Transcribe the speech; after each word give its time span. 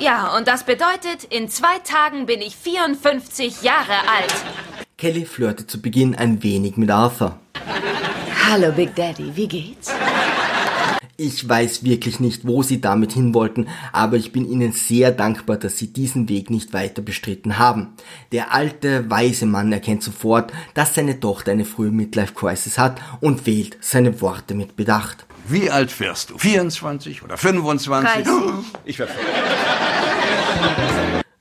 Ja, 0.00 0.34
und 0.34 0.48
das 0.48 0.64
bedeutet, 0.64 1.24
in 1.28 1.50
zwei 1.50 1.78
Tagen 1.84 2.24
bin 2.24 2.40
ich 2.40 2.56
54 2.56 3.60
Jahre 3.60 3.92
alt. 3.92 4.34
Kelly 4.96 5.26
flirte 5.26 5.66
zu 5.66 5.82
Beginn 5.82 6.14
ein 6.14 6.42
wenig 6.42 6.78
mit 6.78 6.90
Arthur. 6.90 7.38
Hallo 8.48 8.72
Big 8.72 8.94
Daddy, 8.96 9.36
wie 9.36 9.46
geht's? 9.46 9.92
Ich 11.18 11.46
weiß 11.46 11.84
wirklich 11.84 12.18
nicht, 12.18 12.46
wo 12.46 12.62
sie 12.62 12.80
damit 12.80 13.12
hin 13.12 13.34
wollten, 13.34 13.68
aber 13.92 14.16
ich 14.16 14.32
bin 14.32 14.50
ihnen 14.50 14.72
sehr 14.72 15.12
dankbar, 15.12 15.58
dass 15.58 15.76
sie 15.76 15.92
diesen 15.92 16.30
Weg 16.30 16.48
nicht 16.48 16.72
weiter 16.72 17.02
bestritten 17.02 17.58
haben. 17.58 17.88
Der 18.32 18.54
alte, 18.54 19.10
weise 19.10 19.44
Mann 19.44 19.70
erkennt 19.70 20.02
sofort, 20.02 20.50
dass 20.72 20.94
seine 20.94 21.20
Tochter 21.20 21.52
eine 21.52 21.66
frühe 21.66 21.90
Midlife-Crisis 21.90 22.78
hat 22.78 23.02
und 23.20 23.44
wählt 23.44 23.76
seine 23.82 24.22
Worte 24.22 24.54
mit 24.54 24.76
Bedacht. 24.76 25.26
Wie 25.46 25.70
alt 25.70 25.98
wirst 26.00 26.30
du? 26.30 26.38
24 26.38 27.22
oder 27.22 27.36
25? 27.36 28.24
30. 28.24 28.34
Ich 28.84 28.98
werde 28.98 29.12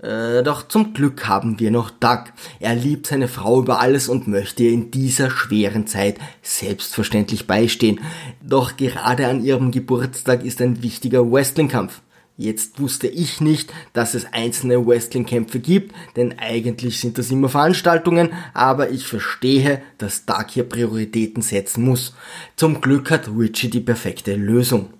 Äh, 0.01 0.43
doch 0.43 0.67
zum 0.67 0.93
Glück 0.93 1.27
haben 1.27 1.59
wir 1.59 1.71
noch 1.71 1.89
Doug. 1.89 2.25
Er 2.59 2.73
liebt 2.73 3.07
seine 3.07 3.27
Frau 3.27 3.59
über 3.59 3.81
alles 3.81 4.07
und 4.07 4.27
möchte 4.27 4.63
ihr 4.63 4.71
in 4.71 4.91
dieser 4.91 5.29
schweren 5.29 5.87
Zeit 5.87 6.17
selbstverständlich 6.41 7.47
beistehen. 7.47 7.99
Doch 8.41 8.77
gerade 8.77 9.27
an 9.27 9.43
ihrem 9.43 9.71
Geburtstag 9.71 10.43
ist 10.45 10.61
ein 10.61 10.81
wichtiger 10.81 11.29
Wrestlingkampf. 11.29 12.01
Jetzt 12.37 12.79
wusste 12.79 13.07
ich 13.07 13.41
nicht, 13.41 13.73
dass 13.91 14.13
es 14.13 14.31
einzelne 14.31 14.87
Wrestlingkämpfe 14.87 15.59
gibt, 15.59 15.93
denn 16.15 16.39
eigentlich 16.39 17.01
sind 17.01 17.17
das 17.17 17.31
immer 17.31 17.49
Veranstaltungen, 17.49 18.29
aber 18.53 18.91
ich 18.91 19.05
verstehe, 19.05 19.81
dass 19.97 20.25
Doug 20.25 20.45
hier 20.47 20.63
Prioritäten 20.63 21.41
setzen 21.41 21.83
muss. 21.83 22.15
Zum 22.55 22.79
Glück 22.79 23.11
hat 23.11 23.27
Richie 23.27 23.69
die 23.69 23.81
perfekte 23.81 24.35
Lösung. 24.35 24.93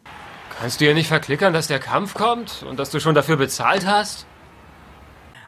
Kannst 0.59 0.81
du 0.81 0.85
ihr 0.85 0.93
nicht 0.93 1.07
verklickern, 1.07 1.53
dass 1.53 1.67
der 1.67 1.79
Kampf 1.79 2.13
kommt 2.13 2.63
und 2.63 2.77
dass 2.77 2.89
du 2.89 2.99
schon 2.99 3.15
dafür 3.15 3.37
bezahlt 3.37 3.85
hast? 3.85 4.25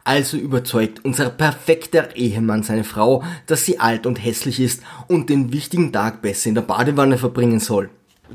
Also 0.06 0.38
überzeugt 0.38 1.04
unser 1.04 1.30
perfekter 1.30 2.16
Ehemann 2.16 2.64
seine 2.64 2.86
Frau, 2.86 3.22
dass 3.46 3.66
sie 3.66 3.78
alt 3.78 4.06
und 4.06 4.24
hässlich 4.24 4.62
ist 4.62 4.84
und 5.10 5.30
den 5.30 5.52
wichtigen 5.52 5.92
Tag 5.92 6.22
besser 6.22 6.48
in 6.48 6.56
der 6.56 6.62
Badewanne 6.62 7.18
verbringen 7.18 7.60
soll. 7.60 7.90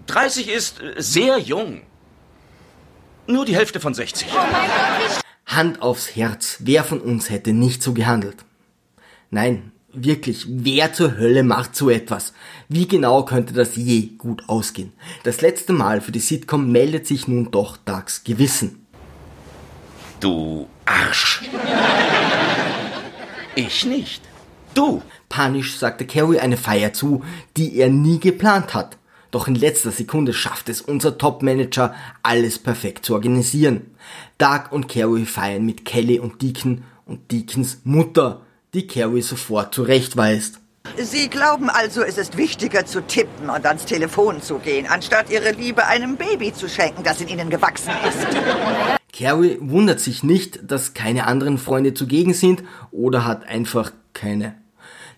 30 0.07 0.49
ist 0.51 0.83
äh, 0.83 0.95
sehr 0.99 1.39
jung. 1.39 1.81
Nur 3.27 3.47
die 3.47 3.57
Hälfte 3.57 3.81
von 3.81 3.95
60. 3.95 4.29
Hand 5.47 5.81
aufs 5.81 6.15
Herz, 6.15 6.59
wer 6.61 6.85
von 6.85 7.01
uns 7.01 7.31
hätte 7.31 7.55
nicht 7.55 7.83
so 7.83 7.95
gehandelt? 7.95 8.45
Nein, 9.31 9.73
wirklich, 9.97 10.47
wer 10.49 10.93
zur 10.93 11.17
Hölle 11.17 11.43
macht 11.43 11.77
so 11.77 11.91
etwas? 11.91 12.33
Wie 12.69 12.87
genau 12.87 13.25
könnte 13.25 13.53
das 13.53 13.77
je 13.77 14.11
gut 14.19 14.49
ausgehen? 14.49 14.93
Das 15.25 15.41
letzte 15.41 15.73
Mal 15.73 16.01
für 16.01 16.13
die 16.13 16.21
Sitcom 16.21 16.71
meldet 16.71 17.07
sich 17.07 17.29
nun 17.29 17.51
doch 17.51 17.77
Dougs 17.77 18.25
Gewissen. 18.25 18.87
Du 20.21 20.69
Arsch. 20.85 21.43
Ich 23.55 23.85
nicht. 23.85 24.23
Du. 24.75 25.03
Panisch 25.29 25.77
sagte 25.77 26.07
Carrie 26.07 26.39
eine 26.39 26.57
Feier 26.57 26.93
zu, 26.93 27.25
die 27.57 27.77
er 27.77 27.89
nie 27.89 28.21
geplant 28.21 28.75
hat. 28.75 28.99
Doch 29.31 29.49
in 29.49 29.55
letzter 29.55 29.91
Sekunde 29.91 30.33
schafft 30.33 30.69
es 30.69 30.81
unser 30.81 31.19
Top-Manager, 31.19 31.95
alles 32.23 32.59
perfekt 32.59 33.05
zu 33.05 33.15
organisieren. 33.15 33.95
Doug 34.39 34.71
und 34.71 34.89
Carrie 34.89 35.27
feiern 35.27 35.67
mit 35.67 35.85
Kelly 35.85 36.19
und 36.19 36.41
Deacon 36.41 36.85
und 37.07 37.31
Deacons 37.33 37.81
Mutter, 37.85 38.46
die 38.77 38.87
Carrie 38.87 39.23
sofort 39.23 39.75
zurechtweist. 39.75 40.61
Sie 40.99 41.29
glauben 41.29 41.69
also, 41.69 42.03
es 42.03 42.19
ist 42.19 42.37
wichtiger 42.37 42.87
zu 42.87 43.01
tippen 43.01 43.51
und 43.51 43.67
ans 43.67 43.87
Telefon 43.87 44.41
zu 44.41 44.59
gehen, 44.59 44.87
anstatt 44.87 45.31
Ihre 45.31 45.51
Liebe 45.51 45.87
einem 45.87 46.17
Baby 46.17 46.53
zu 46.53 46.69
schenken, 46.69 47.03
das 47.03 47.21
in 47.21 47.29
Ihnen 47.29 47.51
gewachsen 47.51 47.93
ist. 48.07 48.27
Carrie 49.13 49.57
wundert 49.61 49.99
sich 49.99 50.23
nicht, 50.23 50.71
dass 50.71 50.95
keine 50.95 51.27
anderen 51.27 51.59
Freunde 51.59 51.95
zugegen 51.95 52.35
sind 52.35 52.63
oder 52.93 53.25
hat 53.25 53.47
einfach 53.47 53.93
keine. 54.13 54.55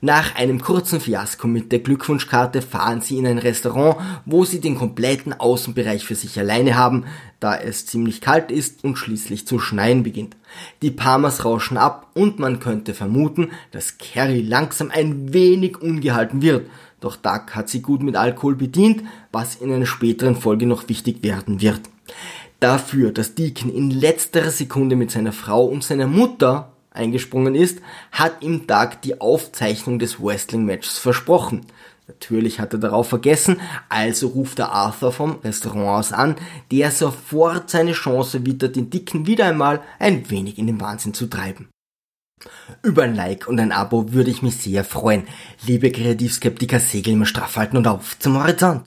Nach 0.00 0.36
einem 0.36 0.60
kurzen 0.60 1.00
Fiasko 1.00 1.48
mit 1.48 1.72
der 1.72 1.80
Glückwunschkarte 1.80 2.62
fahren 2.62 3.00
sie 3.00 3.19
in 3.19 3.26
ein 3.26 3.38
Restaurant, 3.38 3.97
wo 4.25 4.44
sie 4.44 4.60
den 4.60 4.76
kompletten 4.76 5.32
Außenbereich 5.32 6.04
für 6.04 6.14
sich 6.14 6.38
alleine 6.38 6.76
haben, 6.76 7.04
da 7.41 7.56
es 7.56 7.86
ziemlich 7.86 8.20
kalt 8.20 8.53
ist 8.53 8.84
und 8.84 8.97
schließlich 8.97 9.48
zu 9.48 9.59
schneien 9.59 10.04
beginnt. 10.04 10.36
Die 10.82 10.92
Parmas 10.92 11.44
rauschen 11.44 11.76
ab 11.76 12.10
und 12.14 12.38
man 12.38 12.60
könnte 12.60 12.94
vermuten, 12.94 13.50
dass 13.72 13.98
Carrie 13.98 14.42
langsam 14.42 14.92
ein 14.92 15.32
wenig 15.32 15.82
ungehalten 15.82 16.42
wird. 16.42 16.70
Doch 17.00 17.16
Doug 17.16 17.53
hat 17.53 17.69
sie 17.69 17.82
gut 17.82 18.03
mit 18.03 18.15
Alkohol 18.15 18.54
bedient, 18.54 19.03
was 19.32 19.56
in 19.56 19.72
einer 19.72 19.86
späteren 19.86 20.36
Folge 20.36 20.66
noch 20.66 20.88
wichtig 20.88 21.25
werden 21.25 21.60
wird. 21.60 21.80
Dafür, 22.60 23.10
dass 23.12 23.34
Deacon 23.34 23.72
in 23.72 23.91
letzter 23.91 24.50
Sekunde 24.50 24.94
mit 24.94 25.10
seiner 25.10 25.32
Frau 25.32 25.65
und 25.65 25.82
seiner 25.82 26.06
Mutter 26.06 26.72
eingesprungen 26.91 27.54
ist, 27.54 27.81
hat 28.12 28.43
ihm 28.43 28.66
Doug 28.66 29.00
die 29.04 29.21
Aufzeichnung 29.21 29.99
des 29.99 30.21
Wrestling-Matches 30.21 30.99
versprochen. 30.99 31.66
Natürlich 32.06 32.59
hat 32.59 32.72
er 32.72 32.78
darauf 32.78 33.09
vergessen, 33.09 33.60
also 33.91 34.28
ruft 34.28 34.59
er 34.59 34.72
Arthur 34.72 35.12
vom 35.12 35.38
Restaurant 35.44 35.98
aus 35.98 36.12
an, 36.12 36.37
der 36.71 36.91
sofort 36.91 37.69
seine 37.69 37.93
Chance 37.93 38.47
wittert, 38.47 38.77
den 38.77 38.88
Dicken 38.88 39.27
wieder 39.27 39.44
einmal 39.44 39.82
ein 39.98 40.31
wenig 40.31 40.59
in 40.59 40.66
den 40.66 40.81
Wahnsinn 40.81 41.12
zu 41.12 41.27
treiben. 41.27 41.69
Über 42.82 43.03
ein 43.03 43.15
Like 43.15 43.48
und 43.48 43.59
ein 43.60 43.72
Abo 43.72 44.12
würde 44.12 44.31
ich 44.31 44.43
mich 44.43 44.56
sehr 44.56 44.84
freuen. 44.84 45.25
Liebe 45.66 45.91
Kreativskeptiker, 45.91 46.78
segel 46.78 47.15
immer 47.15 47.27
straff 47.27 47.56
halten 47.56 47.77
und 47.77 47.87
auf 47.87 48.19
zum 48.19 48.41
Horizont. 48.41 48.77